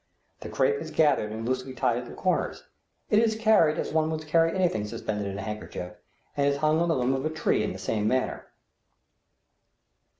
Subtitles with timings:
[0.39, 2.63] The crape is gathered and loosely tied at the corners.
[3.11, 5.91] It is carried as one would carry anything suspended in a handkerchief,
[6.35, 8.47] and is hung on the limb of a tree in the same manner.